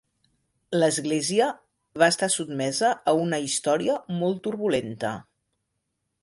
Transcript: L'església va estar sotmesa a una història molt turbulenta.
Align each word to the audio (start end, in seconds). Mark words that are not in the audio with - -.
L'església 0.77 1.49
va 2.03 2.09
estar 2.13 2.29
sotmesa 2.37 2.89
a 3.13 3.15
una 3.27 3.41
història 3.49 3.99
molt 4.23 4.41
turbulenta. 4.49 5.15